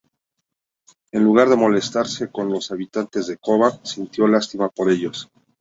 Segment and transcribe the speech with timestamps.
[1.11, 5.29] En lugar de molestarse con los habitantes de Koba, sintió lástima por ellos.